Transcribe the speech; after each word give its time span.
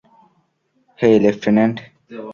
হেই, 0.99 1.15
lieutenant! 1.19 1.77